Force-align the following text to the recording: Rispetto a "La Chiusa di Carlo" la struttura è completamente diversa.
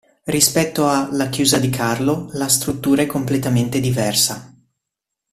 Rispetto 0.23 0.87
a 0.87 1.09
"La 1.11 1.29
Chiusa 1.29 1.59
di 1.59 1.69
Carlo" 1.69 2.29
la 2.31 2.47
struttura 2.49 3.03
è 3.03 3.05
completamente 3.05 3.79
diversa. 3.79 4.51